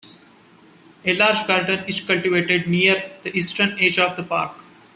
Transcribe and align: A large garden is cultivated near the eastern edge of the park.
A 1.05 1.13
large 1.15 1.45
garden 1.45 1.83
is 1.87 2.01
cultivated 2.01 2.65
near 2.67 3.11
the 3.21 3.37
eastern 3.37 3.77
edge 3.77 3.99
of 3.99 4.15
the 4.17 4.23
park. 4.23 4.53